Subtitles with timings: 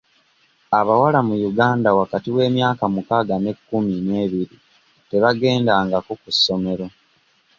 [0.79, 4.55] Abawala mu Uganda wakati w'emyaka mukaaga n'ekkumi n'ebiri
[5.09, 6.87] tebagendangako ku ssomero.